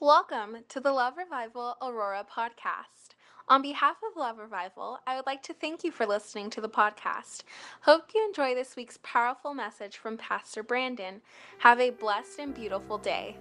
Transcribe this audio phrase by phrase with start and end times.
[0.00, 3.16] Welcome to the Love Revival Aurora podcast.
[3.48, 6.68] On behalf of Love Revival, I would like to thank you for listening to the
[6.68, 7.42] podcast.
[7.80, 11.20] Hope you enjoy this week's powerful message from Pastor Brandon.
[11.58, 13.38] Have a blessed and beautiful day.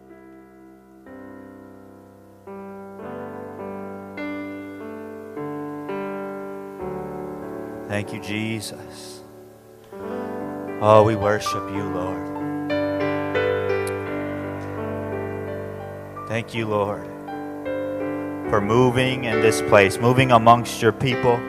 [7.88, 9.22] Thank you, Jesus.
[10.82, 12.37] Oh, we worship you, Lord.
[16.28, 17.06] Thank you, Lord,
[18.50, 21.40] for moving in this place, moving amongst your people.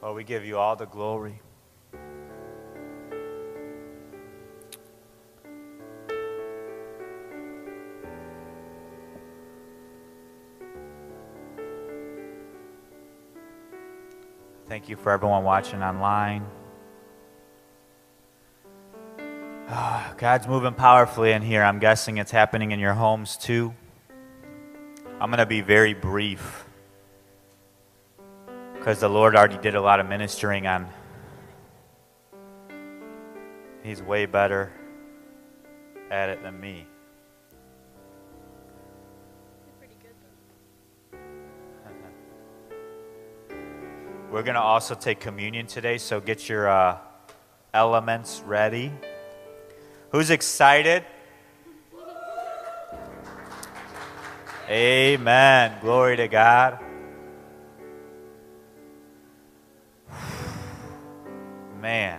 [0.00, 1.40] Oh, we give you all the glory.
[14.76, 16.44] Thank you for everyone watching online.
[19.70, 21.62] Oh, God's moving powerfully in here.
[21.62, 23.72] I'm guessing it's happening in your homes too.
[25.18, 26.66] I'm going to be very brief
[28.74, 30.86] because the Lord already did a lot of ministering on.
[33.82, 34.74] He's way better
[36.10, 36.86] at it than me.
[44.30, 46.98] We're going to also take communion today, so get your uh,
[47.72, 48.90] elements ready.
[50.10, 51.04] Who's excited?
[54.68, 55.78] Amen.
[55.80, 56.80] Glory to God.
[61.80, 62.18] Man.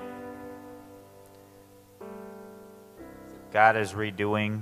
[3.51, 4.61] God is redoing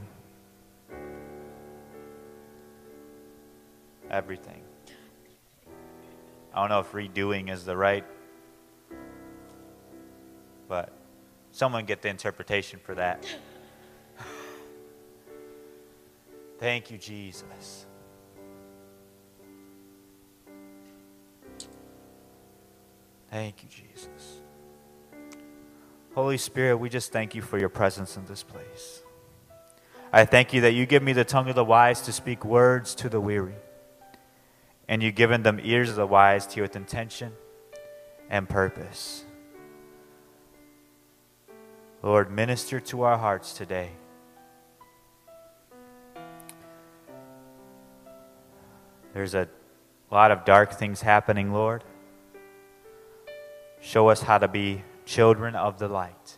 [4.09, 4.64] everything.
[6.55, 8.05] I don't know if redoing is the right,
[10.69, 10.93] but
[11.51, 13.25] someone get the interpretation for that.
[16.59, 17.85] Thank you, Jesus.
[23.29, 24.39] Thank you, Jesus.
[26.13, 29.01] Holy Spirit, we just thank you for your presence in this place.
[30.13, 32.95] I thank you that you give me the tongue of the wise to speak words
[32.95, 33.55] to the weary
[34.87, 37.33] and you've given them ears of the wise to hear with intention
[38.29, 39.25] and purpose.
[42.01, 43.91] Lord, minister to our hearts today.
[49.13, 49.47] There's a
[50.11, 51.83] lot of dark things happening, Lord.
[53.81, 56.37] Show us how to be children of the light.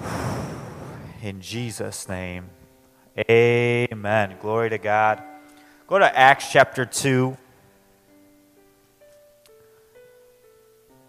[1.22, 2.50] In Jesus' name,
[3.30, 4.36] amen.
[4.40, 5.22] Glory to God.
[5.88, 7.36] Go to Acts chapter 2.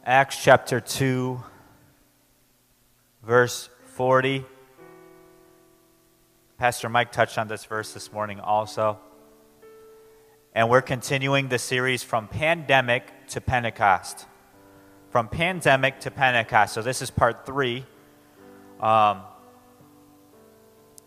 [0.06, 1.42] Acts chapter 2,
[3.24, 4.46] verse 40.
[6.60, 9.00] Pastor Mike touched on this verse this morning also.
[10.54, 14.28] And we're continuing the series from pandemic to Pentecost.
[15.10, 16.76] From pandemic to Pentecost.
[16.76, 17.84] So this is part three
[18.80, 19.22] um,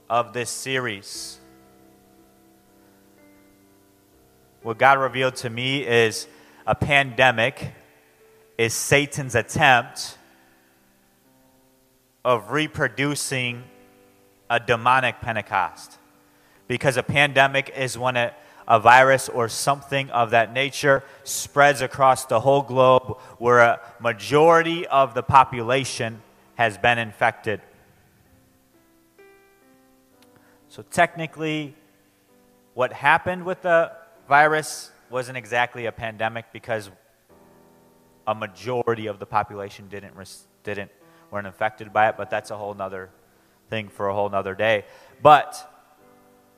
[0.08, 1.39] of this series.
[4.62, 6.26] What God revealed to me is
[6.66, 7.72] a pandemic
[8.58, 10.18] is Satan's attempt
[12.24, 13.64] of reproducing
[14.50, 15.96] a demonic Pentecost.
[16.68, 18.34] Because a pandemic is when a,
[18.68, 24.86] a virus or something of that nature spreads across the whole globe where a majority
[24.86, 26.20] of the population
[26.56, 27.62] has been infected.
[30.68, 31.74] So, technically,
[32.74, 33.90] what happened with the
[34.30, 36.88] virus wasn't exactly a pandemic because
[38.28, 40.14] a majority of the population didn't,
[40.62, 40.92] didn't
[41.32, 43.10] weren't infected by it, but that's a whole nother
[43.70, 44.84] thing for a whole nother day.
[45.20, 45.68] But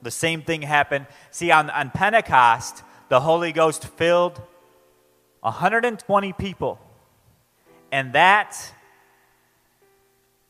[0.02, 1.06] the same thing happened.
[1.30, 4.42] See, on, on Pentecost, the Holy Ghost filled
[5.40, 6.78] 120 people,
[7.90, 8.54] and that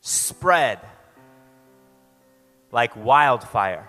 [0.01, 0.81] spread
[2.73, 3.89] like wildfire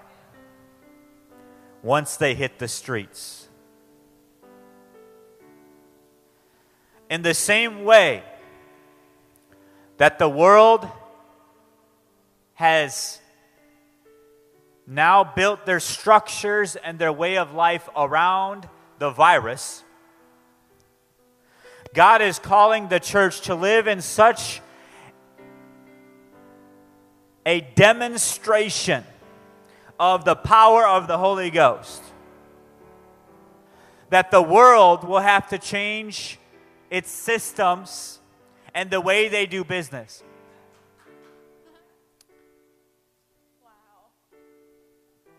[1.84, 3.50] once they hit the streets.
[7.10, 8.24] In the same way
[9.98, 10.88] that the world
[12.56, 13.20] has
[14.88, 18.68] now built their structures and their way of life around
[19.00, 19.84] the virus,
[21.94, 24.62] God is calling the church to live in such
[27.46, 29.04] a demonstration
[30.00, 32.02] of the power of the Holy Ghost.
[34.14, 36.38] that the world will have to change
[36.92, 38.20] its systems
[38.76, 40.22] and the way they do business.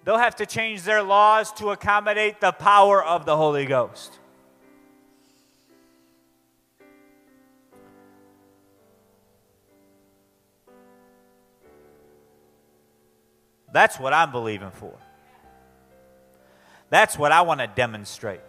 [0.05, 4.19] They'll have to change their laws to accommodate the power of the Holy Ghost.
[13.75, 14.95] That's what I'm believing for.
[16.91, 18.41] That's what I want to demonstrate.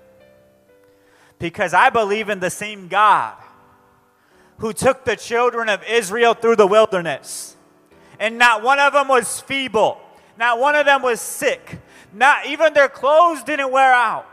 [1.39, 3.33] Because I believe in the same God
[4.60, 7.57] who took the children of Israel through the wilderness.
[8.19, 10.00] And not one of them was feeble,
[10.38, 11.80] not one of them was sick,
[12.13, 14.30] not even their clothes didn't wear out.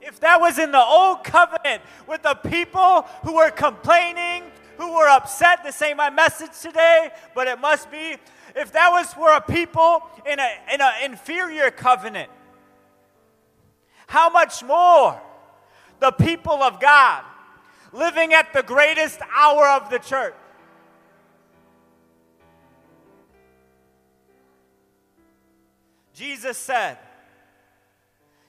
[0.00, 4.44] If that was in the old covenant with the people who were complaining,
[4.78, 8.18] who were upset, to say my message today, but it must be
[8.56, 12.30] if that was for a people in an in a inferior covenant,
[14.06, 15.20] how much more
[16.00, 17.22] the people of God
[17.92, 20.34] living at the greatest hour of the church?
[26.14, 26.96] Jesus said,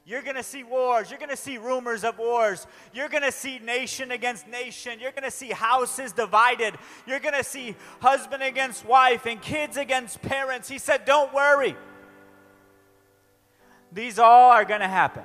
[0.07, 1.09] you're going to see wars.
[1.09, 2.65] You're going to see rumors of wars.
[2.93, 5.01] You're going to see nation against nation.
[5.01, 6.75] You're going to see houses divided.
[7.05, 10.69] You're going to see husband against wife and kids against parents.
[10.69, 11.75] He said, Don't worry.
[13.91, 15.23] These all are going to happen.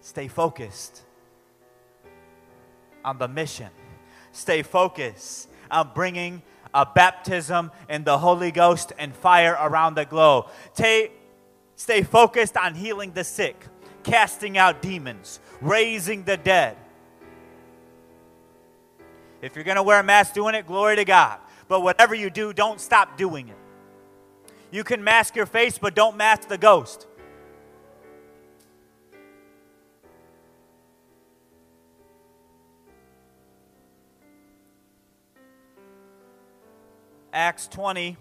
[0.00, 1.02] Stay focused
[3.04, 3.68] on the mission.
[4.32, 6.40] Stay focused on bringing
[6.74, 10.46] a baptism in the Holy Ghost and fire around the globe.
[10.74, 11.10] Stay,
[11.76, 13.66] stay focused on healing the sick,
[14.02, 16.76] casting out demons, raising the dead.
[19.40, 21.38] If you're going to wear a mask doing it, glory to God.
[21.68, 23.56] But whatever you do, don't stop doing it.
[24.70, 27.06] You can mask your face, but don't mask the ghost.
[37.32, 38.18] Acts 20,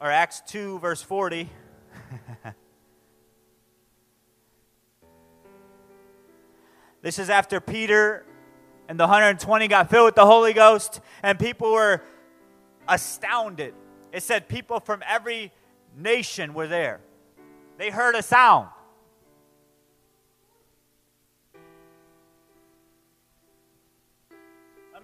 [0.00, 1.48] or Acts 2, verse 40.
[7.02, 8.24] this is after Peter
[8.88, 12.02] and the 120 got filled with the Holy Ghost, and people were
[12.88, 13.74] astounded.
[14.12, 15.52] It said people from every
[15.96, 17.00] nation were there.
[17.78, 18.68] They heard a sound.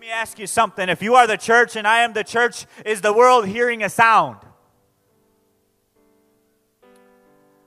[0.02, 0.88] Me ask you something.
[0.88, 3.88] If you are the church and I am the church, is the world hearing a
[3.88, 4.38] sound?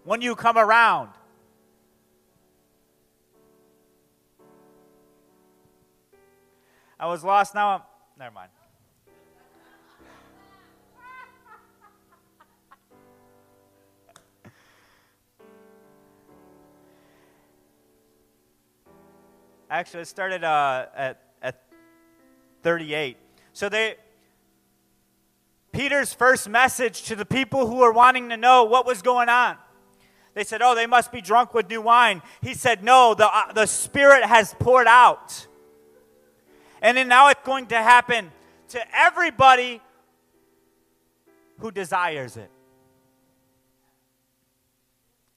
[0.04, 1.12] When you come around,
[7.00, 7.56] I was lost.
[7.56, 7.80] Now I'm.
[8.20, 8.50] Never mind.
[19.70, 21.25] Actually, it started uh, at
[22.65, 23.15] 38.
[23.53, 23.95] So they
[25.71, 29.56] Peter's first message to the people who were wanting to know what was going on.
[30.33, 33.53] They said, "Oh, they must be drunk with new wine." He said, "No, the uh,
[33.53, 35.45] the Spirit has poured out."
[36.81, 38.31] And then now it's going to happen
[38.69, 39.79] to everybody
[41.59, 42.50] who desires it.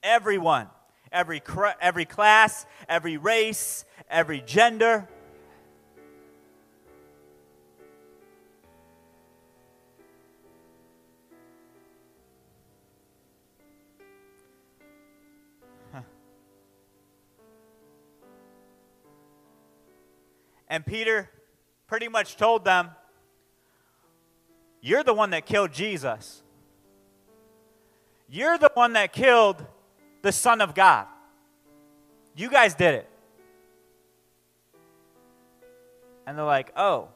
[0.01, 0.67] Everyone,
[1.11, 1.41] every,
[1.79, 5.07] every class, every race, every gender.
[20.69, 21.29] And Peter
[21.87, 22.91] pretty much told them,
[24.81, 26.43] You're the one that killed Jesus.
[28.29, 29.65] You're the one that killed
[30.21, 31.07] the Son of God.
[32.35, 33.09] You guys did it.
[36.27, 37.09] And they're like, Oh,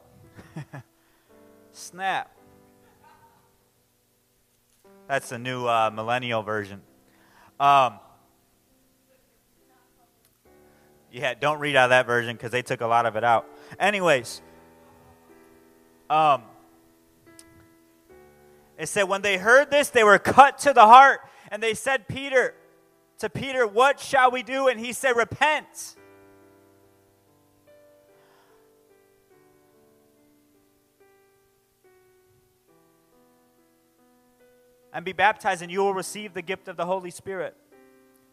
[1.72, 2.30] snap.
[5.06, 6.82] That's the new uh, millennial version.
[7.60, 8.00] Um,
[11.14, 13.48] Yeah, don't read out that version because they took a lot of it out.
[13.78, 14.42] Anyways,
[16.10, 16.42] um,
[18.76, 21.20] it said when they heard this, they were cut to the heart,
[21.52, 22.56] and they said, Peter,
[23.20, 24.66] to Peter, what shall we do?
[24.66, 25.94] And he said, Repent.
[34.92, 37.56] And be baptized, and you will receive the gift of the Holy Spirit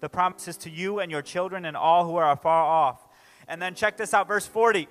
[0.01, 3.07] the promises to you and your children and all who are afar off.
[3.47, 4.87] And then check this out, verse 40.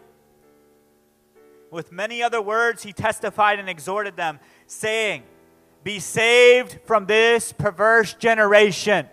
[1.71, 5.23] With many other words, he testified and exhorted them, saying,
[5.85, 9.09] Be saved from this perverse generation.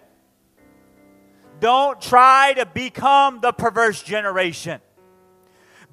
[1.60, 4.80] Don't try to become the perverse generation.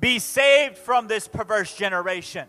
[0.01, 2.49] Be saved from this perverse generation.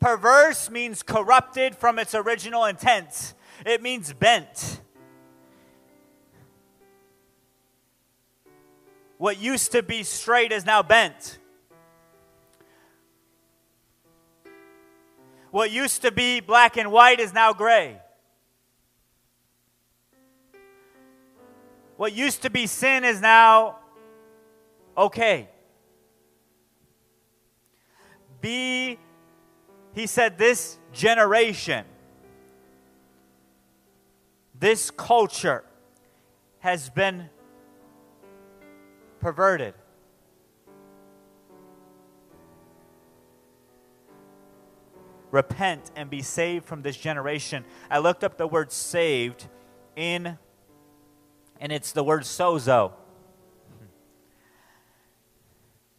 [0.00, 4.80] Perverse means corrupted from its original intent, it means bent.
[9.18, 11.38] What used to be straight is now bent.
[15.50, 18.00] What used to be black and white is now gray.
[21.96, 23.78] What used to be sin is now
[24.96, 25.48] okay.
[28.40, 28.98] Be,
[29.94, 31.84] he said, this generation,
[34.58, 35.64] this culture
[36.60, 37.28] has been
[39.20, 39.74] perverted.
[45.30, 47.64] Repent and be saved from this generation.
[47.90, 49.46] I looked up the word saved
[49.94, 50.38] in,
[51.60, 52.92] and it's the word sozo,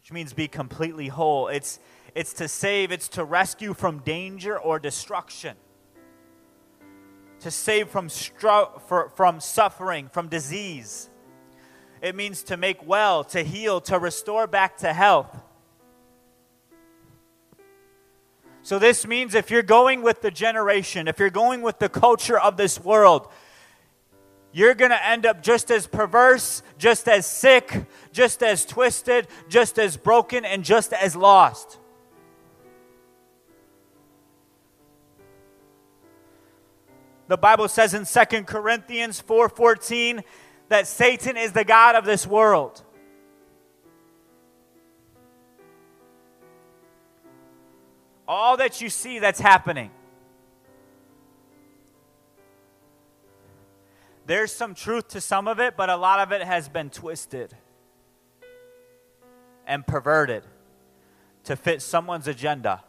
[0.00, 1.46] which means be completely whole.
[1.48, 1.78] It's,
[2.14, 5.56] it's to save, it's to rescue from danger or destruction,
[7.40, 11.10] to save from, stru- for, from suffering, from disease.
[12.02, 15.36] It means to make well, to heal, to restore back to health.
[18.62, 22.38] So, this means if you're going with the generation, if you're going with the culture
[22.38, 23.28] of this world,
[24.52, 29.78] you're going to end up just as perverse, just as sick, just as twisted, just
[29.78, 31.79] as broken, and just as lost.
[37.30, 40.24] The Bible says in 2 Corinthians 4:14
[40.68, 42.82] that Satan is the god of this world.
[48.26, 49.90] all that you see that's happening.
[54.24, 57.56] There's some truth to some of it, but a lot of it has been twisted
[59.66, 60.44] and perverted
[61.42, 62.84] to fit someone's agenda,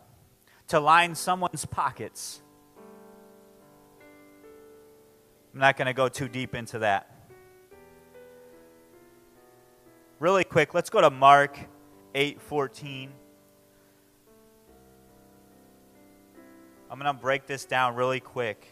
[0.67, 2.43] to line someone's pockets.
[5.53, 7.09] I'm not going to go too deep into that.
[10.19, 11.57] Really quick, let's go to Mark
[12.13, 13.09] 8:14.
[16.89, 18.67] I'm going to break this down really quick.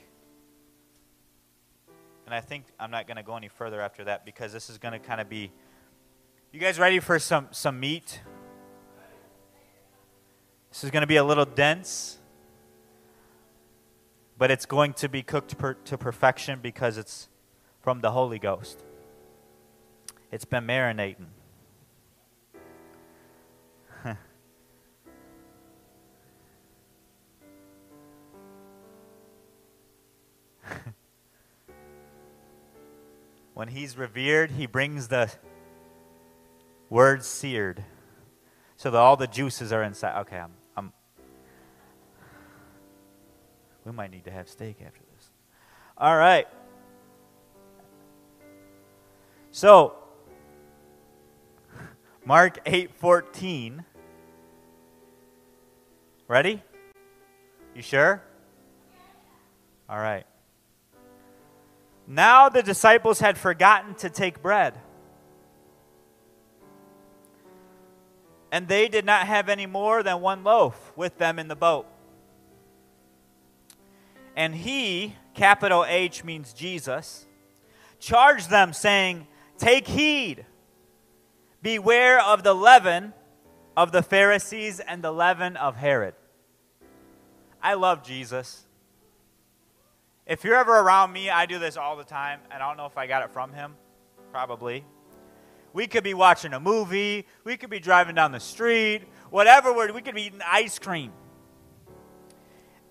[2.26, 4.78] And I think I'm not going to go any further after that because this is
[4.78, 5.52] going to kind of be.
[6.52, 8.20] You guys ready for some, some meat?
[10.70, 12.19] This is going to be a little dense,
[14.40, 17.28] but it's going to be cooked per, to perfection because it's
[17.82, 18.86] from the Holy Ghost.
[20.32, 21.26] It's been marinating.
[33.54, 35.30] when he's revered, he brings the
[36.90, 37.84] word seared
[38.78, 40.22] so that all the juices are inside.
[40.22, 40.54] Okay, I'm,
[43.90, 45.32] we might need to have steak after this.
[45.98, 46.48] All right.
[49.50, 49.96] So,
[52.24, 53.84] Mark 8:14.
[56.28, 56.62] Ready?
[57.74, 58.22] You sure?
[59.90, 60.28] All right.
[62.06, 64.80] Now the disciples had forgotten to take bread.
[68.52, 71.88] And they did not have any more than one loaf with them in the boat.
[74.36, 77.26] And he, capital H means Jesus,
[78.00, 80.46] charged them, saying, Take heed,
[81.62, 83.14] beware of the leaven
[83.76, 86.14] of the Pharisees and the leaven of Herod.
[87.62, 88.66] I love Jesus.
[90.26, 92.86] If you're ever around me, I do this all the time, and I don't know
[92.86, 93.76] if I got it from him.
[94.32, 94.86] Probably.
[95.74, 100.02] We could be watching a movie, we could be driving down the street, whatever, we
[100.02, 101.12] could be eating ice cream.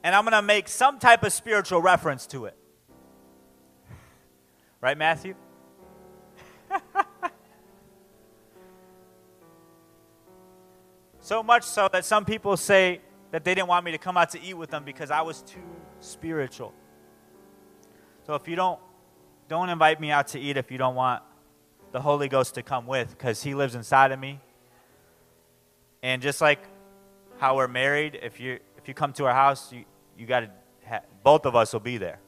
[0.03, 2.57] And I'm going to make some type of spiritual reference to it.
[4.81, 5.35] Right, Matthew?
[11.21, 13.01] so much so that some people say
[13.33, 15.43] that they didn't want me to come out to eat with them because I was
[15.43, 15.59] too
[16.01, 16.73] spiritual.
[18.27, 18.79] So if you don't,
[19.49, 21.23] don't invite me out to eat if you don't want
[21.93, 24.41] the Holy Ghost to come with, because He lives inside of me.
[26.03, 26.61] And just like
[27.39, 29.85] how we're married, if you you come to our house, you
[30.19, 30.51] you got to
[30.87, 32.19] ha- both of us will be there.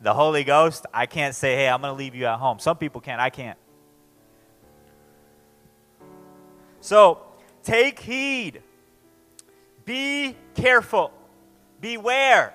[0.00, 2.58] The Holy Ghost, I can't say, hey, I'm going to leave you at home.
[2.58, 3.20] Some people can't.
[3.20, 3.58] I can't.
[6.80, 7.20] So
[7.62, 8.62] take heed
[9.84, 11.12] Be careful.
[11.80, 12.54] Beware.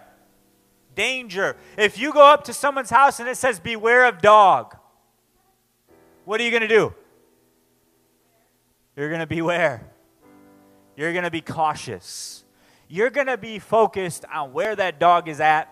[0.96, 1.56] Danger.
[1.78, 4.76] If you go up to someone's house and it says, Beware of dog,
[6.24, 6.94] what are you going to do?
[8.96, 9.95] You're going to beware.
[10.96, 12.44] You're going to be cautious.
[12.88, 15.72] You're going to be focused on where that dog is at.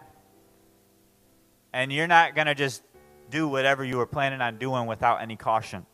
[1.72, 2.84] And you're not going to just
[3.30, 5.86] do whatever you were planning on doing without any caution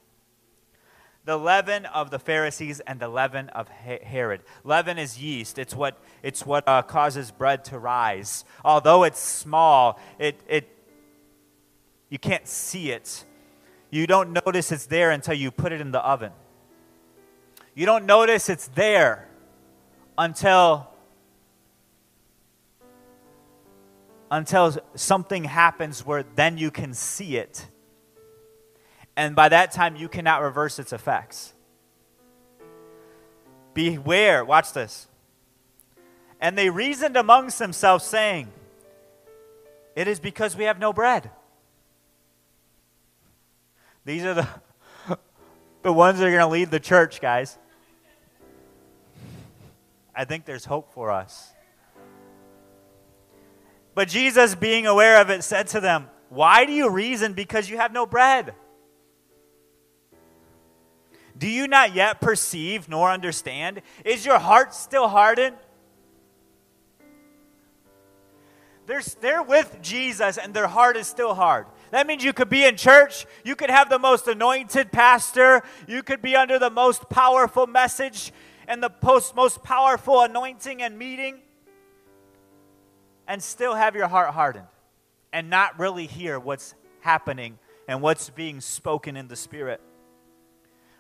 [1.29, 4.41] the leaven of the Pharisees and the leaven of Herod.
[4.63, 5.59] Leaven is yeast.
[5.59, 8.45] It's what, it's what uh, causes bread to rise.
[8.65, 10.67] Although it's small, it, it,
[12.09, 13.25] you can't see it.
[13.91, 16.31] You don't notice it's there until you put it in the oven.
[17.79, 19.25] You don't notice it's there
[20.17, 20.89] until
[24.29, 27.65] until something happens where then you can see it
[29.15, 31.53] and by that time you cannot reverse its effects.
[33.73, 35.07] Beware, watch this.
[36.41, 38.51] And they reasoned amongst themselves, saying,
[39.95, 41.31] It is because we have no bread.
[44.03, 44.47] These are the,
[45.83, 47.57] the ones that are going to lead the church, guys.
[50.19, 51.53] I think there's hope for us.
[53.95, 57.77] But Jesus, being aware of it, said to them, Why do you reason because you
[57.77, 58.53] have no bread?
[61.37, 63.81] Do you not yet perceive nor understand?
[64.03, 65.55] Is your heart still hardened?
[68.87, 71.67] They're, they're with Jesus and their heart is still hard.
[71.91, 76.03] That means you could be in church, you could have the most anointed pastor, you
[76.03, 78.33] could be under the most powerful message
[78.69, 81.39] and the post, most powerful anointing and meeting,
[83.27, 84.67] and still have your heart hardened
[85.33, 87.57] and not really hear what's happening
[87.87, 89.81] and what's being spoken in the Spirit.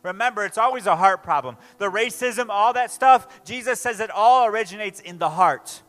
[0.01, 1.57] Remember, it's always a heart problem.
[1.77, 5.83] The racism, all that stuff, Jesus says it all originates in the heart.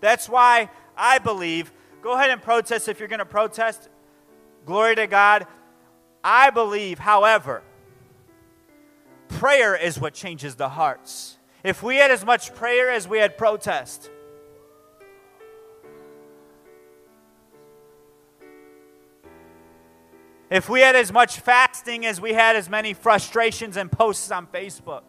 [0.00, 1.72] That's why I believe,
[2.02, 3.88] go ahead and protest if you're going to protest.
[4.66, 5.46] Glory to God.
[6.22, 7.62] I believe, however,
[9.28, 11.36] prayer is what changes the hearts.
[11.62, 14.10] If we had as much prayer as we had protest,
[20.50, 24.46] If we had as much fasting as we had as many frustrations and posts on
[24.46, 25.02] Facebook.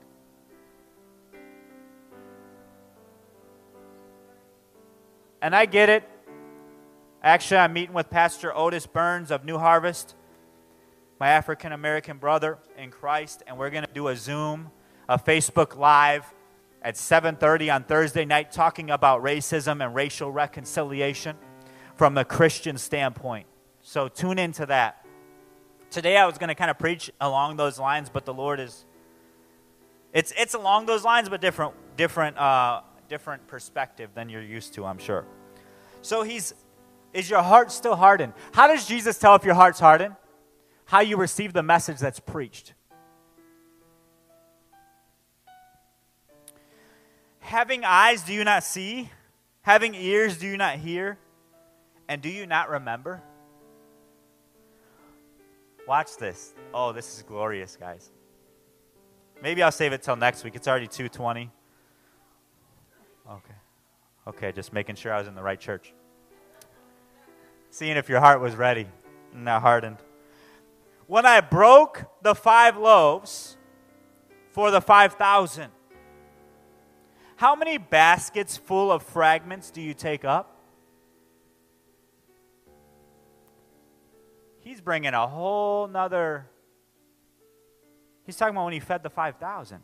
[5.41, 6.03] And I get it.
[7.23, 10.15] Actually, I'm meeting with Pastor Otis Burns of New Harvest,
[11.19, 14.71] my African American brother in Christ, and we're going to do a Zoom,
[15.07, 16.25] a Facebook Live
[16.81, 21.35] at 7:30 on Thursday night talking about racism and racial reconciliation
[21.95, 23.47] from a Christian standpoint.
[23.81, 25.05] So tune into that.
[25.91, 28.85] Today I was going to kind of preach along those lines, but the Lord is
[30.13, 34.85] it's it's along those lines but different different uh, different perspective than you're used to,
[34.85, 35.25] I'm sure.
[36.01, 36.53] So he's
[37.11, 38.33] is your heart still hardened?
[38.53, 40.15] How does Jesus tell if your heart's hardened?
[40.89, 42.73] How you receive the message that's preached.
[47.41, 49.11] Having eyes, do you not see?
[49.61, 51.19] Having ears, do you not hear?
[52.07, 53.21] And do you not remember?
[55.87, 56.55] Watch this.
[56.73, 58.09] Oh, this is glorious, guys.
[59.43, 60.55] Maybe I'll save it till next week.
[60.55, 61.51] It's already 2:20.
[63.29, 63.53] Okay.
[64.25, 65.93] Okay, just making sure I was in the right church.
[67.69, 68.87] Seeing if your heart was ready
[69.35, 69.97] not hardened.
[71.09, 73.57] When I broke the five loaves
[74.51, 75.71] for the 5,000,
[77.35, 80.55] how many baskets full of fragments do you take up?
[84.61, 86.45] he's bringing a whole nother.
[88.23, 89.79] He's talking about when he fed the 5,000.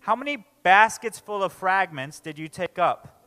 [0.00, 3.22] How many baskets full of fragments did you take up?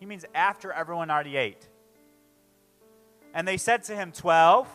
[0.00, 1.68] He means after everyone already ate.
[3.32, 4.68] And they said to him, 12.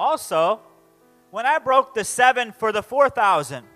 [0.00, 0.60] Also,
[1.30, 3.66] when I broke the seven for the 4,000,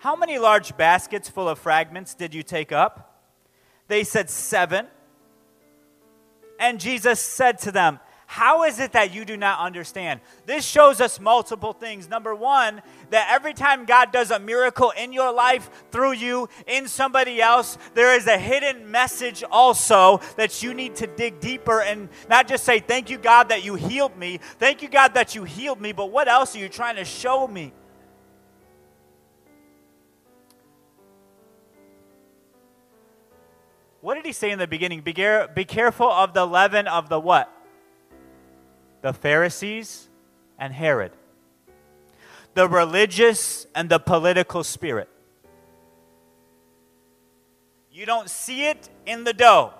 [0.00, 3.22] how many large baskets full of fragments did you take up?
[3.86, 4.88] They said, Seven.
[6.58, 8.00] And Jesus said to them,
[8.32, 10.20] how is it that you do not understand?
[10.46, 12.08] This shows us multiple things.
[12.08, 16.88] Number one, that every time God does a miracle in your life, through you, in
[16.88, 22.08] somebody else, there is a hidden message also that you need to dig deeper and
[22.30, 24.38] not just say, Thank you, God, that you healed me.
[24.58, 27.46] Thank you, God, that you healed me, but what else are you trying to show
[27.46, 27.74] me?
[34.00, 35.02] What did he say in the beginning?
[35.02, 35.12] Be,
[35.54, 37.58] be careful of the leaven of the what?
[39.02, 40.08] The Pharisees
[40.58, 41.12] and Herod.
[42.54, 45.08] the religious and the political spirit.
[47.90, 49.72] You don't see it in the dough.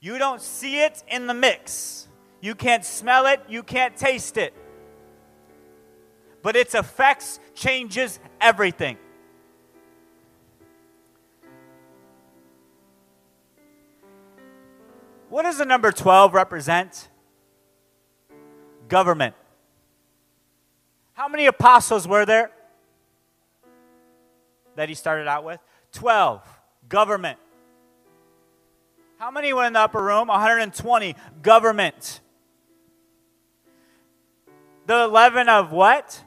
[0.00, 2.08] You don't see it in the mix.
[2.40, 4.52] You can't smell it, you can't taste it.
[6.42, 8.98] But its effects changes everything.
[15.34, 17.08] What does the number 12 represent?
[18.86, 19.34] Government.
[21.14, 22.52] How many apostles were there
[24.76, 25.58] that he started out with?
[25.90, 26.40] 12.
[26.88, 27.40] Government.
[29.18, 30.28] How many were in the upper room?
[30.28, 31.16] 120.
[31.42, 32.20] Government.
[34.86, 36.22] The leaven of what?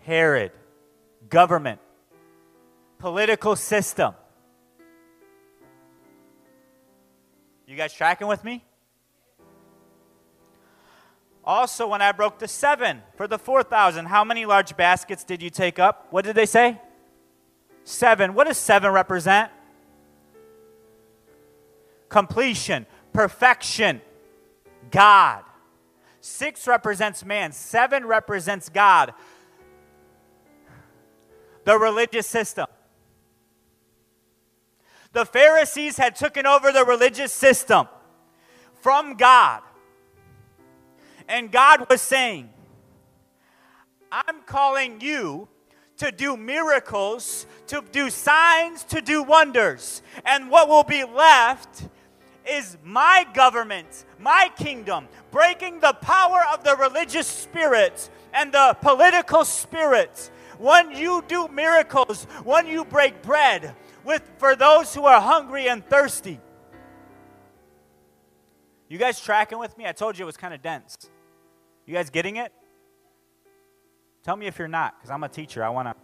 [0.00, 0.52] Herod.
[1.30, 1.80] Government.
[2.98, 4.12] Political system.
[7.70, 8.64] You guys tracking with me?
[11.44, 15.50] Also, when I broke the seven for the 4,000, how many large baskets did you
[15.50, 16.08] take up?
[16.10, 16.80] What did they say?
[17.84, 18.34] Seven.
[18.34, 19.52] What does seven represent?
[22.08, 24.00] Completion, perfection,
[24.90, 25.44] God.
[26.20, 29.14] Six represents man, seven represents God.
[31.62, 32.66] The religious system.
[35.12, 37.88] The Pharisees had taken over the religious system
[38.80, 39.62] from God.
[41.28, 42.50] And God was saying,
[44.10, 45.48] I'm calling you
[45.98, 50.02] to do miracles, to do signs, to do wonders.
[50.24, 51.84] And what will be left
[52.48, 59.44] is my government, my kingdom, breaking the power of the religious spirit and the political
[59.44, 60.30] spirit.
[60.58, 65.84] When you do miracles, when you break bread, with for those who are hungry and
[65.84, 66.40] thirsty.
[68.88, 69.86] You guys tracking with me?
[69.86, 71.10] I told you it was kind of dense.
[71.86, 72.52] You guys getting it?
[74.22, 75.64] Tell me if you're not, because I'm a teacher.
[75.64, 75.94] I want to.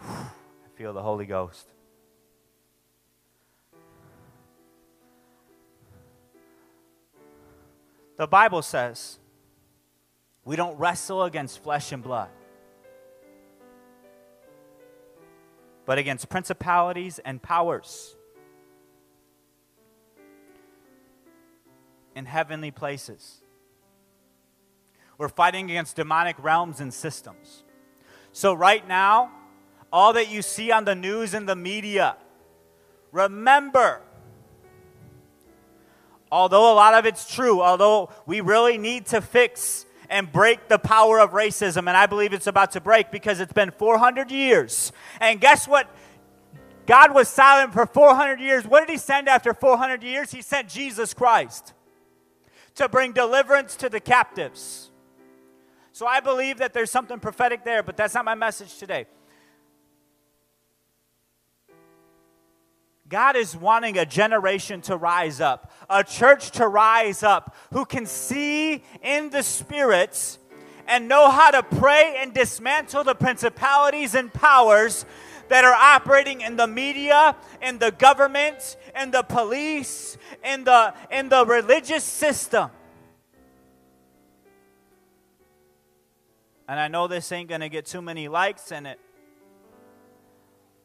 [0.00, 1.66] I feel the Holy Ghost.
[8.16, 9.18] The Bible says
[10.44, 12.30] we don't wrestle against flesh and blood.
[15.86, 18.16] But against principalities and powers
[22.14, 23.40] in heavenly places.
[25.16, 27.62] We're fighting against demonic realms and systems.
[28.32, 29.30] So, right now,
[29.92, 32.16] all that you see on the news and the media,
[33.12, 34.02] remember,
[36.30, 40.78] although a lot of it's true, although we really need to fix and break the
[40.78, 41.88] power of racism.
[41.88, 44.92] And I believe it's about to break because it's been 400 years.
[45.20, 45.88] And guess what?
[46.86, 48.66] God was silent for 400 years.
[48.66, 50.30] What did he send after 400 years?
[50.30, 51.74] He sent Jesus Christ
[52.76, 54.90] to bring deliverance to the captives.
[55.92, 59.06] So I believe that there's something prophetic there, but that's not my message today.
[63.08, 68.04] God is wanting a generation to rise up, a church to rise up who can
[68.04, 70.38] see in the spirits
[70.88, 75.04] and know how to pray and dismantle the principalities and powers
[75.48, 81.28] that are operating in the media, in the government, in the police, in the in
[81.28, 82.70] the religious system.
[86.68, 88.98] And I know this ain't going to get too many likes in it.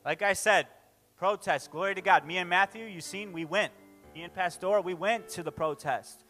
[0.06, 0.68] Like I said,
[1.22, 1.70] protest.
[1.70, 2.26] Glory to God.
[2.26, 3.72] Me and Matthew, you seen, we went.
[4.16, 6.24] Me and Pastor, we went to the protest.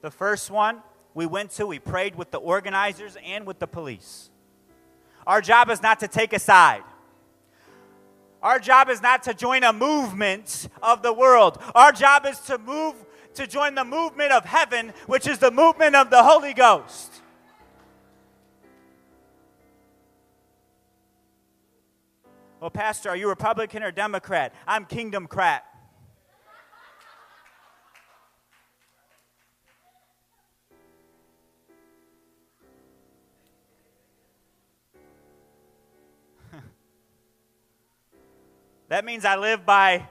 [0.00, 4.30] The first one we went to, we prayed with the organizers and with the police.
[5.26, 6.84] Our job is not to take a side.
[8.40, 11.60] Our job is not to join a movement of the world.
[11.74, 12.94] Our job is to move
[13.34, 17.09] to join the movement of heaven, which is the movement of the Holy Ghost.
[22.60, 24.52] Well, Pastor, are you Republican or Democrat?
[24.66, 25.64] I'm Kingdom Crat.
[38.90, 40.06] that means I live by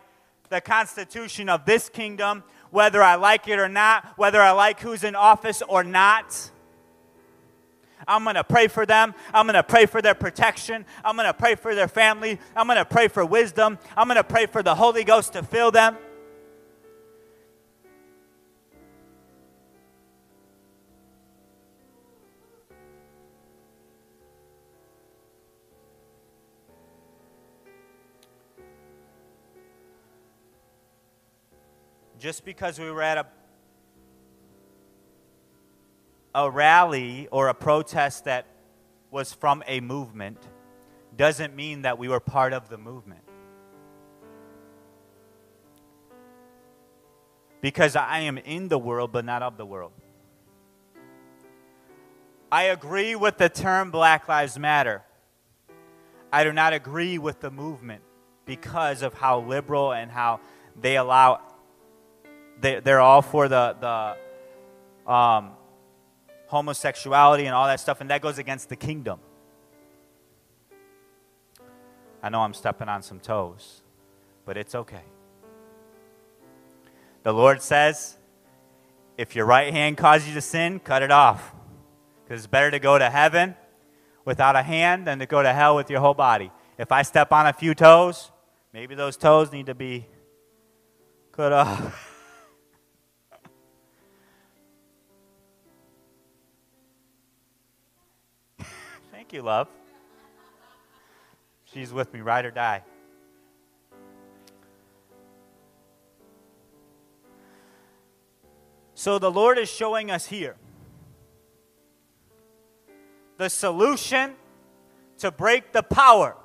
[0.49, 5.03] the constitution of this kingdom, whether I like it or not, whether I like who's
[5.03, 6.49] in office or not.
[8.07, 9.13] I'm going to pray for them.
[9.33, 10.85] I'm going to pray for their protection.
[11.03, 12.39] I'm going to pray for their family.
[12.55, 13.77] I'm going to pray for wisdom.
[13.95, 15.97] I'm going to pray for the Holy Ghost to fill them.
[32.19, 33.25] just because we were at a
[36.33, 38.45] a rally or a protest that
[39.11, 40.37] was from a movement
[41.15, 43.21] doesn't mean that we were part of the movement.
[47.61, 49.91] Because I am in the world, but not of the world.
[52.51, 55.03] I agree with the term Black Lives Matter.
[56.31, 58.01] I do not agree with the movement
[58.45, 60.39] because of how liberal and how
[60.79, 61.41] they allow,
[62.61, 63.75] they, they're all for the,
[65.05, 65.51] the um,
[66.49, 69.19] homosexuality and all that stuff, and that goes against the kingdom.
[72.21, 73.81] I know I'm stepping on some toes,
[74.45, 75.03] but it's okay.
[77.23, 78.17] The Lord says,
[79.17, 81.53] if your right hand causes you to sin, cut it off.
[82.23, 83.55] Because it's better to go to heaven
[84.25, 86.51] without a hand than to go to hell with your whole body.
[86.77, 88.31] If I step on a few toes,
[88.73, 90.07] maybe those toes need to be
[91.31, 92.05] cut off.
[99.31, 99.67] You, love.
[101.65, 102.83] She's with me, ride or die.
[108.95, 110.55] So the Lord is showing us here
[113.37, 114.33] the solution
[115.19, 116.35] to break the power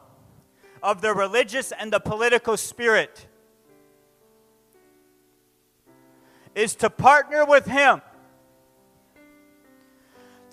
[0.83, 3.27] of the religious and the political spirit
[6.55, 8.03] is to partner with Him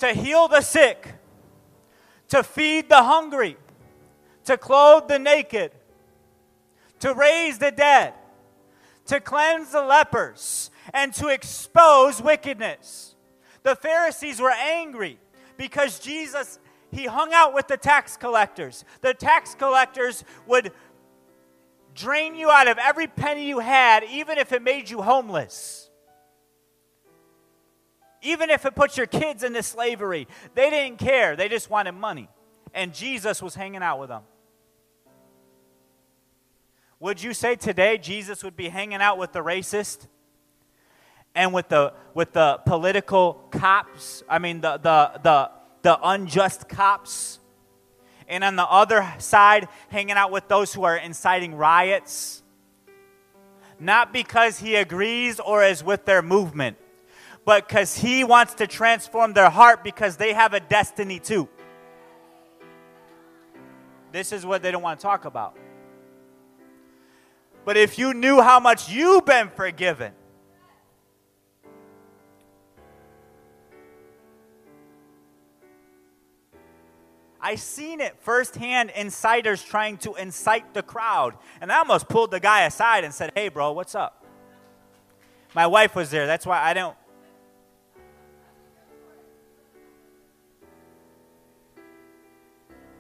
[0.01, 1.13] to heal the sick,
[2.31, 3.57] to feed the hungry,
[4.45, 5.71] to clothe the naked,
[6.99, 8.13] to raise the dead,
[9.05, 13.15] to cleanse the lepers, and to expose wickedness.
[13.63, 15.19] The Pharisees were angry
[15.57, 16.57] because Jesus
[16.89, 18.83] he hung out with the tax collectors.
[19.01, 20.71] The tax collectors would
[21.95, 25.80] drain you out of every penny you had even if it made you homeless.
[28.21, 31.35] Even if it put your kids into slavery, they didn't care.
[31.35, 32.29] They just wanted money.
[32.73, 34.21] And Jesus was hanging out with them.
[36.99, 40.07] Would you say today Jesus would be hanging out with the racist
[41.33, 44.23] and with the with the political cops?
[44.29, 47.39] I mean the the the the unjust cops.
[48.27, 52.43] And on the other side, hanging out with those who are inciting riots.
[53.79, 56.77] Not because he agrees or is with their movement,
[57.45, 61.49] but because he wants to transform their heart because they have a destiny too.
[64.11, 65.57] This is what they don't want to talk about.
[67.63, 70.13] But if you knew how much you've been forgiven,
[77.39, 81.35] I seen it firsthand, insiders trying to incite the crowd.
[81.59, 84.23] And I almost pulled the guy aside and said, Hey, bro, what's up?
[85.55, 86.27] My wife was there.
[86.27, 86.95] That's why I don't.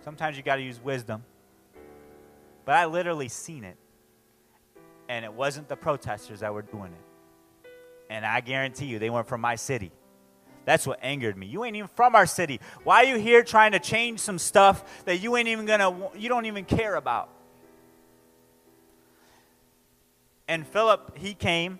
[0.03, 1.23] Sometimes you got to use wisdom.
[2.65, 3.77] But I literally seen it.
[5.09, 7.69] And it wasn't the protesters that were doing it.
[8.09, 9.91] And I guarantee you, they weren't from my city.
[10.65, 11.47] That's what angered me.
[11.47, 12.59] You ain't even from our city.
[12.83, 16.29] Why are you here trying to change some stuff that you ain't even gonna, you
[16.29, 17.29] don't even care about?
[20.47, 21.79] And Philip, he came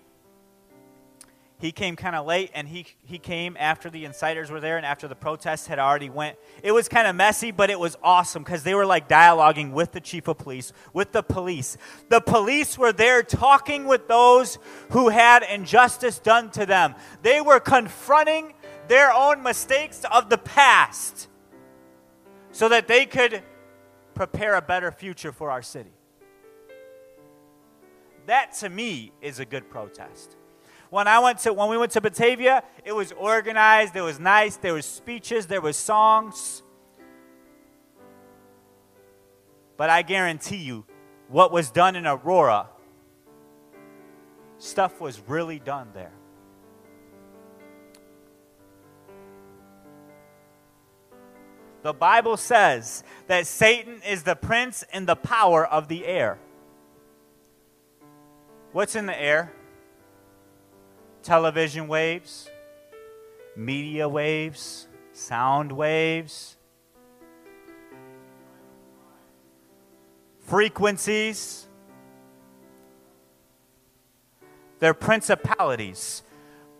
[1.62, 4.84] he came kind of late and he, he came after the inciters were there and
[4.84, 6.36] after the protests had already went.
[6.60, 9.92] It was kind of messy but it was awesome because they were like dialoguing with
[9.92, 11.78] the chief of police with the police.
[12.08, 14.58] The police were there talking with those
[14.90, 16.96] who had injustice done to them.
[17.22, 18.54] They were confronting
[18.88, 21.28] their own mistakes of the past
[22.50, 23.40] so that they could
[24.14, 25.92] prepare a better future for our city.
[28.26, 30.36] That to me is a good protest
[30.92, 34.56] when I went to when we went to Batavia, it was organized, it was nice,
[34.56, 36.62] there was speeches, there was songs.
[39.78, 40.84] But I guarantee you,
[41.28, 42.68] what was done in Aurora,
[44.58, 46.12] stuff was really done there.
[51.84, 56.38] The Bible says that Satan is the prince and the power of the air.
[58.72, 59.54] What's in the air?
[61.22, 62.50] Television waves,
[63.56, 66.56] media waves, sound waves,
[70.46, 71.66] frequencies.
[74.80, 76.22] They're principalities.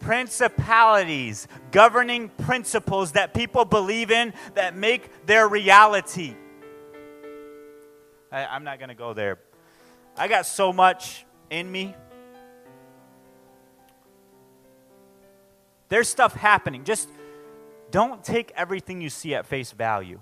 [0.00, 6.34] Principalities, governing principles that people believe in that make their reality.
[8.32, 9.38] I, am not going to go there.
[10.16, 11.94] I got so much in me
[15.92, 16.84] There's stuff happening.
[16.84, 17.10] Just
[17.90, 20.20] don't take everything you see at face value.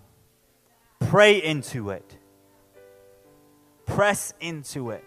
[0.98, 2.18] Pray into it.
[3.87, 5.04] Press into it.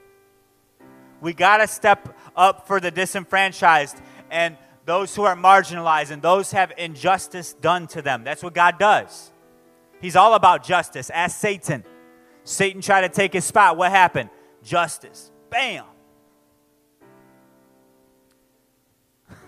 [1.19, 3.97] We got to step up for the disenfranchised
[4.32, 8.23] and those who are marginalized and those have injustice done to them.
[8.23, 9.34] That's what God does.
[9.99, 11.10] He's all about justice.
[11.10, 11.84] Ask Satan.
[12.45, 13.76] Satan tried to take his spot.
[13.76, 14.30] What happened?
[14.63, 15.30] Justice.
[15.49, 15.84] Bam.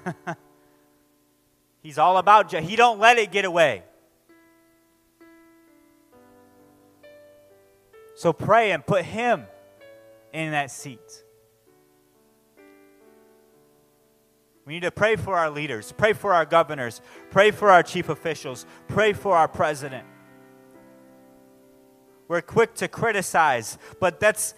[1.85, 3.83] He's all about he don't let it get away.
[8.15, 9.45] So pray and put him
[10.33, 11.23] in that seat.
[14.65, 18.09] We need to pray for our leaders, pray for our governors, pray for our chief
[18.09, 20.07] officials, pray for our president.
[22.27, 24.55] We're quick to criticize, but that's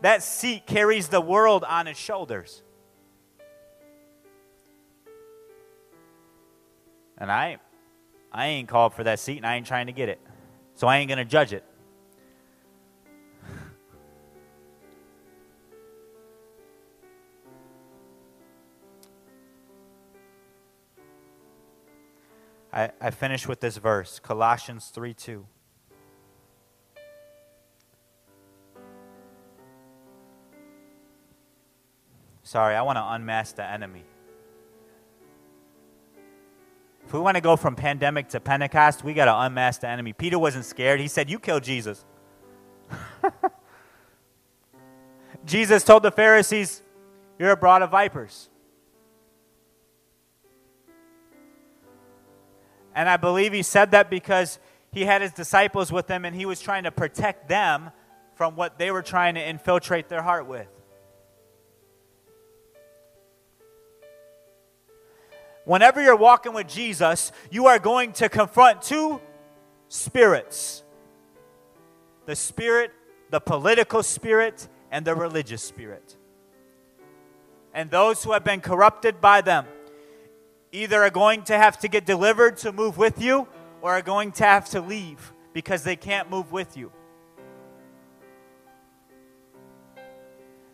[0.00, 2.63] that seat carries the world on its shoulders.
[7.24, 7.56] And I
[8.30, 10.20] I ain't called for that seat and I ain't trying to get it.
[10.74, 11.64] So I ain't going to judge it.
[22.70, 25.46] I, I finish with this verse, Colossians 3 2.
[32.42, 34.04] Sorry, I want to unmask the enemy.
[37.06, 40.12] If we want to go from pandemic to Pentecost, we got to unmask the enemy.
[40.12, 41.00] Peter wasn't scared.
[41.00, 42.04] He said, You killed Jesus.
[45.44, 46.82] Jesus told the Pharisees,
[47.38, 48.48] You're a brood of vipers.
[52.94, 54.58] And I believe he said that because
[54.92, 57.90] he had his disciples with him and he was trying to protect them
[58.36, 60.68] from what they were trying to infiltrate their heart with.
[65.64, 69.20] Whenever you're walking with Jesus, you are going to confront two
[69.88, 70.82] spirits
[72.26, 72.90] the spirit,
[73.30, 76.16] the political spirit, and the religious spirit.
[77.74, 79.66] And those who have been corrupted by them
[80.72, 83.46] either are going to have to get delivered to move with you
[83.82, 86.90] or are going to have to leave because they can't move with you.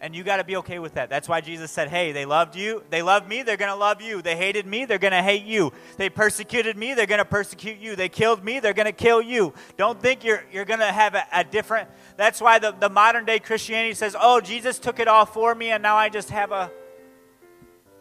[0.03, 1.11] And you got to be okay with that.
[1.11, 2.83] That's why Jesus said, Hey, they loved you.
[2.89, 3.43] They loved me.
[3.43, 4.23] They're going to love you.
[4.23, 4.87] They hated me.
[4.87, 5.73] They're going to hate you.
[5.99, 6.95] They persecuted me.
[6.95, 7.97] They're going to persecute you.
[7.97, 8.61] They killed me.
[8.61, 9.53] They're going to kill you.
[9.77, 11.91] Don't think you're, you're going to have a, a, different.
[12.17, 15.71] That's why the, the modern day Christianity says, Oh, Jesus took it all for me,
[15.71, 16.71] and now I just have a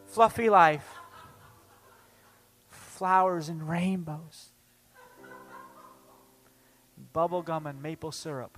[0.05, 0.89] fluffy life
[2.99, 4.49] flowers and rainbows,
[7.13, 8.57] bubble gum and maple syrup.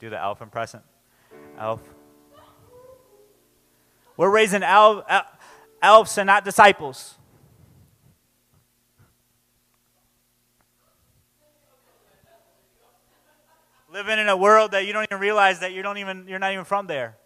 [0.00, 0.80] Do the elf impression?
[1.58, 1.82] Elf.
[4.16, 5.04] We're raising elf,
[5.82, 7.16] elves and not disciples.
[13.92, 16.52] Living in a world that you don't even realize that you don't even you're not
[16.52, 17.16] even from there.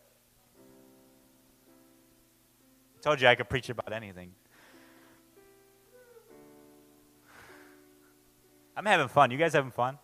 [2.98, 4.32] I told you I could preach about anything.
[8.76, 9.30] I'm having fun.
[9.30, 9.98] You guys having fun?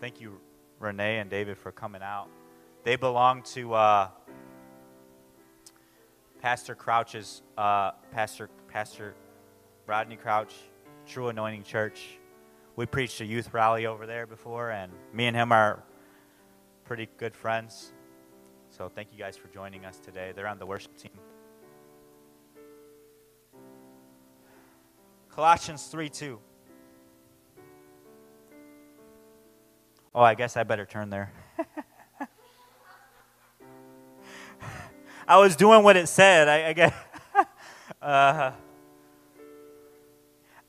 [0.00, 0.40] Thank you,
[0.78, 2.28] Renee and David, for coming out.
[2.84, 4.08] They belong to uh,
[6.40, 9.14] Pastor Crouch's, uh, Pastor Pastor
[9.86, 10.54] Rodney Crouch,
[11.06, 12.18] True Anointing Church.
[12.76, 15.82] We preached a youth rally over there before, and me and him are
[16.84, 17.92] pretty good friends.
[18.70, 20.32] So thank you guys for joining us today.
[20.34, 21.12] They're on the worship team.
[25.28, 26.40] Colossians 3 2.
[30.14, 31.32] Oh, I guess I better turn there.
[35.28, 36.48] I was doing what it said.
[36.48, 36.94] I, I guess.
[38.02, 38.52] uh,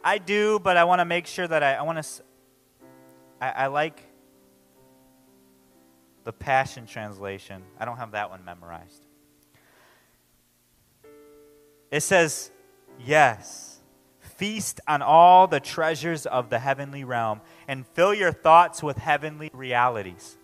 [0.03, 2.23] I do, but I want to make sure that I, I want to.
[3.39, 4.03] I, I like
[6.23, 7.63] the Passion Translation.
[7.79, 9.07] I don't have that one memorized.
[11.89, 12.51] It says,
[12.99, 13.70] Yes
[14.41, 19.51] Feast on all the treasures of the heavenly realm and fill your thoughts with heavenly
[19.53, 20.35] realities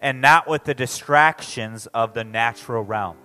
[0.00, 3.16] and not with the distractions of the natural realm.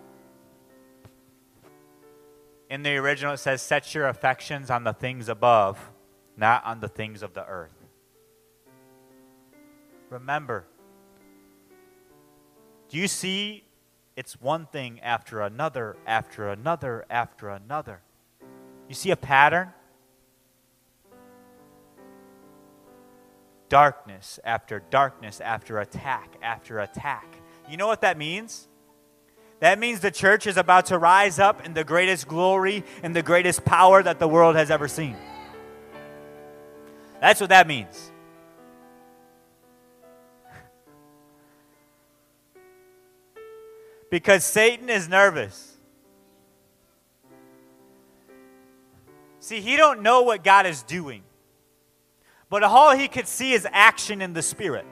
[2.72, 5.92] In the original, it says, Set your affections on the things above,
[6.36, 7.86] not on the things of the earth.
[10.10, 10.66] Remember,
[12.90, 13.66] do you see
[14.16, 18.02] it's one thing after another, after another, after another?
[18.92, 19.72] You see a pattern?
[23.70, 27.38] Darkness after darkness after attack after attack
[27.70, 28.68] You know what that means?
[29.62, 33.24] That means the church is about to rise up in the greatest glory and the
[33.24, 35.16] greatest power that the world has ever seen.
[37.22, 38.12] That's what that means.
[44.10, 45.71] because Satan is nervous.
[49.52, 51.24] See, he don't know what God is doing.
[52.50, 54.86] But all he could see is action in the spirit.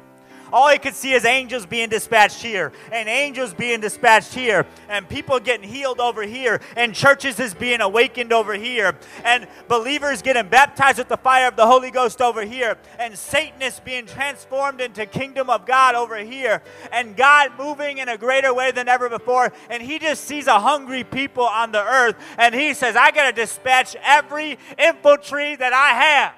[0.51, 5.07] All he could see is angels being dispatched here, and angels being dispatched here, and
[5.07, 10.47] people getting healed over here, and churches is being awakened over here, and believers getting
[10.47, 15.05] baptized with the fire of the Holy Ghost over here, and Satanists being transformed into
[15.05, 19.51] kingdom of God over here, and God moving in a greater way than ever before.
[19.69, 23.27] And he just sees a hungry people on the earth, and he says, I got
[23.27, 26.33] to dispatch every infantry that I have.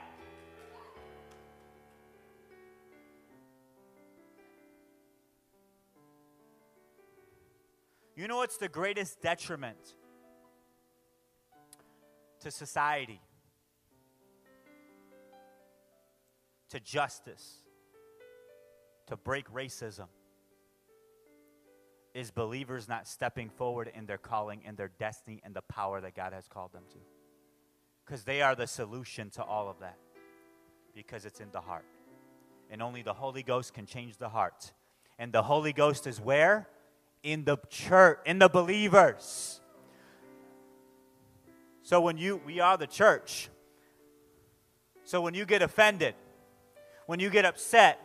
[8.21, 9.95] You know what's the greatest detriment
[12.41, 13.19] to society,
[16.69, 17.63] to justice,
[19.07, 20.05] to break racism?
[22.13, 26.13] Is believers not stepping forward in their calling and their destiny and the power that
[26.13, 26.99] God has called them to.
[28.05, 29.97] Because they are the solution to all of that.
[30.93, 31.85] Because it's in the heart.
[32.69, 34.73] And only the Holy Ghost can change the heart.
[35.17, 36.67] And the Holy Ghost is where?
[37.23, 39.61] In the church, in the believers.
[41.83, 43.49] So when you, we are the church.
[45.03, 46.15] So when you get offended,
[47.05, 47.99] when you get upset,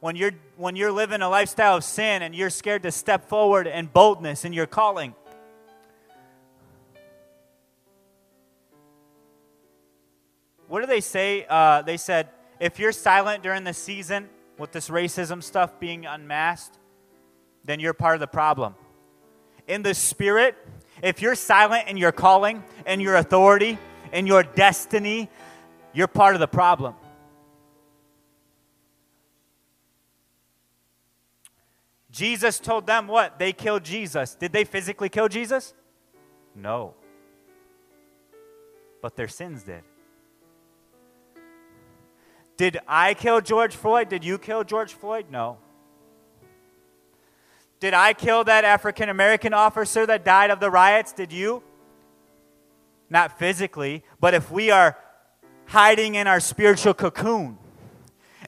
[0.00, 3.66] when you're, when you're living a lifestyle of sin and you're scared to step forward
[3.66, 5.14] in boldness in your calling,
[10.68, 11.46] what do they say?
[11.48, 12.28] Uh, they said,
[12.60, 14.28] if you're silent during the season
[14.58, 16.78] with this racism stuff being unmasked,
[17.64, 18.74] then you're part of the problem.
[19.66, 20.56] In the spirit,
[21.02, 23.78] if you're silent in your calling and your authority
[24.12, 25.30] and your destiny,
[25.92, 26.94] you're part of the problem.
[32.10, 33.40] Jesus told them what?
[33.40, 34.36] They killed Jesus.
[34.36, 35.74] Did they physically kill Jesus?
[36.54, 36.94] No.
[39.02, 39.82] But their sins did.
[42.56, 44.08] Did I kill George Floyd?
[44.08, 45.26] Did you kill George Floyd?
[45.28, 45.58] No.
[47.80, 51.12] Did I kill that African American officer that died of the riots?
[51.12, 51.62] Did you?
[53.10, 54.96] Not physically, but if we are
[55.66, 57.58] hiding in our spiritual cocoon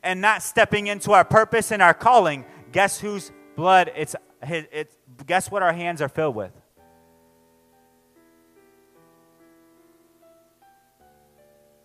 [0.03, 4.97] and not stepping into our purpose and our calling, guess whose blood it's, it's
[5.27, 6.53] guess what our hands are filled with?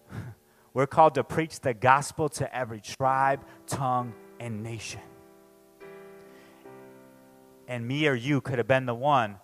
[0.73, 5.01] We're called to preach the gospel to every tribe, tongue, and nation
[7.67, 9.37] and me or you could have been the one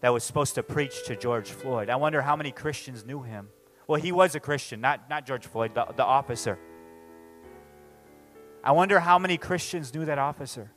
[0.00, 1.88] that was supposed to preach to George Floyd.
[1.88, 3.48] I wonder how many Christians knew him.
[3.86, 6.58] Well, he was a Christian, not, not George Floyd, the, the officer.
[8.64, 10.70] I wonder how many Christians knew that officer.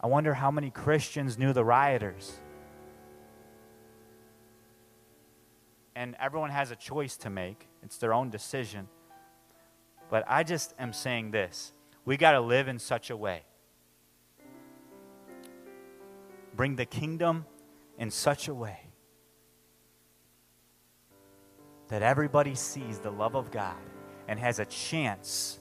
[0.00, 2.40] I wonder how many Christians knew the rioters.
[5.96, 8.88] And everyone has a choice to make, it's their own decision.
[10.08, 11.72] But I just am saying this
[12.08, 13.42] we got to live in such a way.
[16.56, 17.44] Bring the kingdom
[17.98, 18.78] in such a way
[21.88, 23.76] that everybody sees the love of God
[24.26, 25.58] and has a chance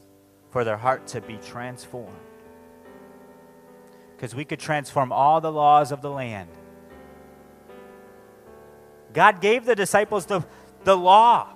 [0.49, 2.15] for their heart to be transformed.
[4.15, 6.49] Because we could transform all the laws of the land.
[9.11, 10.45] God gave the disciples the,
[10.85, 11.53] the law.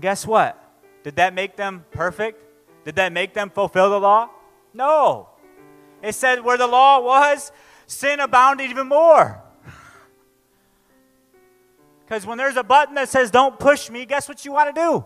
[0.00, 0.60] guess what?
[1.04, 2.45] Did that make them perfect?
[2.86, 4.30] Did that make them fulfill the law?
[4.72, 5.28] No.
[6.04, 7.50] It said where the law was,
[7.88, 9.42] sin abounded even more.
[12.06, 14.80] Because when there's a button that says, don't push me, guess what you want to
[14.80, 15.04] do?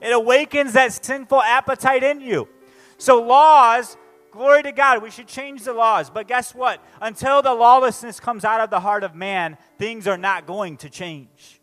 [0.00, 2.48] It awakens that sinful appetite in you.
[2.96, 3.98] So, laws,
[4.30, 6.08] glory to God, we should change the laws.
[6.08, 6.82] But guess what?
[7.02, 10.88] Until the lawlessness comes out of the heart of man, things are not going to
[10.88, 11.60] change.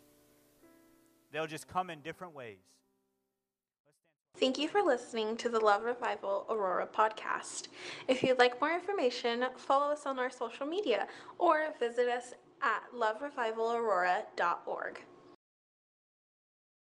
[1.32, 2.60] They'll just come in different ways.
[4.38, 7.68] Thank you for listening to the Love Revival Aurora podcast.
[8.08, 11.08] If you'd like more information, follow us on our social media
[11.38, 15.02] or visit us at loverevivalaurora.org.